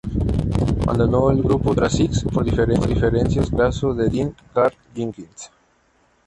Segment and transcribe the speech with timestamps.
[0.81, 5.51] Abandonó el grupo tras "Six" por diferencias con el reemplazo de Dean, Karl Jenkins.